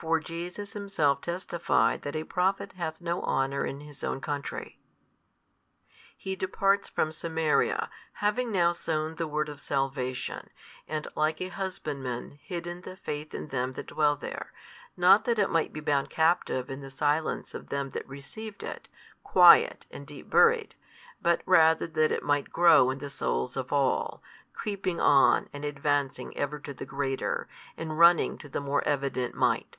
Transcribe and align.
For 0.00 0.18
Jesus 0.18 0.72
Himself 0.72 1.20
testified 1.20 2.00
that 2.02 2.16
a 2.16 2.24
prophet 2.24 2.72
hath 2.72 3.02
no 3.02 3.20
honour 3.22 3.66
in 3.66 3.80
his 3.80 4.02
own 4.02 4.22
country. 4.22 4.78
He 6.16 6.34
departs 6.36 6.88
from 6.88 7.12
Samaria, 7.12 7.90
having 8.14 8.50
now 8.50 8.72
sown 8.72 9.16
the 9.16 9.26
Word 9.26 9.50
of 9.50 9.60
salvation, 9.60 10.48
and 10.88 11.06
like 11.16 11.42
a 11.42 11.48
husbandman 11.50 12.38
hidden 12.42 12.80
the 12.80 12.96
faith 12.96 13.34
in 13.34 13.48
them 13.48 13.74
that 13.74 13.88
dwell 13.88 14.16
there, 14.16 14.54
not 14.96 15.26
that 15.26 15.38
it 15.38 15.50
might 15.50 15.70
be 15.70 15.80
bound 15.80 16.08
captive 16.08 16.70
in 16.70 16.80
the 16.80 16.90
silence 16.90 17.52
of 17.52 17.66
them 17.68 17.90
that 17.90 18.08
received 18.08 18.62
it, 18.62 18.88
quiet 19.22 19.84
and 19.90 20.06
deep 20.06 20.30
buried, 20.30 20.74
but 21.20 21.42
rather 21.44 21.86
that 21.86 22.10
it 22.10 22.22
might 22.22 22.48
grow 22.50 22.88
in 22.88 23.00
the 23.00 23.10
souls 23.10 23.54
of 23.54 23.70
all, 23.70 24.22
creeping 24.54 24.98
on 24.98 25.50
and 25.52 25.66
advancing 25.66 26.34
ever 26.38 26.58
to 26.58 26.72
the 26.72 26.86
greater, 26.86 27.46
and 27.76 27.98
running 27.98 28.38
to 28.38 28.60
more 28.60 28.82
evident 28.88 29.34
might. 29.34 29.76